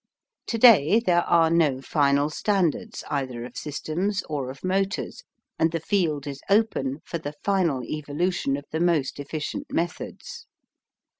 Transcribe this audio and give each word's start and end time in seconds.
To 0.47 0.57
day 0.57 0.99
there 0.99 1.21
are 1.27 1.51
no 1.51 1.79
final 1.79 2.31
standards 2.31 3.03
either 3.11 3.45
of 3.45 3.55
systems 3.55 4.23
or 4.27 4.49
of 4.49 4.63
motors 4.63 5.21
and 5.59 5.71
the 5.71 5.79
field 5.79 6.25
is 6.25 6.41
open 6.49 7.01
for 7.05 7.19
the 7.19 7.35
final 7.43 7.83
evolution 7.83 8.57
of 8.57 8.65
the 8.71 8.79
most 8.79 9.19
efficient 9.19 9.71
methods. 9.71 10.47